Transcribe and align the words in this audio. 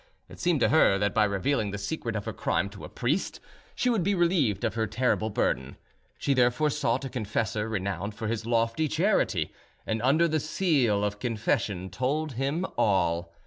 It 0.27 0.39
seemed 0.39 0.61
to 0.61 0.69
her 0.69 0.97
that 0.97 1.13
by 1.13 1.25
revealing 1.25 1.69
the 1.69 1.77
secret 1.77 2.15
of 2.15 2.25
her 2.25 2.33
crime 2.33 2.69
to 2.69 2.83
a 2.83 2.89
priest, 2.89 3.39
she 3.75 3.87
would 3.87 4.01
be 4.01 4.15
relieved 4.15 4.63
of 4.63 4.73
her 4.73 4.87
terrible 4.87 5.29
burden. 5.29 5.77
She 6.17 6.33
therefore 6.33 6.71
sought 6.71 7.05
a 7.05 7.09
confessor 7.09 7.69
renowned 7.69 8.15
for 8.15 8.25
his 8.27 8.43
lofty 8.47 8.87
charity, 8.87 9.53
and, 9.85 10.01
under 10.01 10.27
the 10.27 10.39
seal 10.39 11.03
of 11.03 11.19
confession, 11.19 11.91
told 11.91 12.31
him 12.31 12.65
all. 12.79 13.31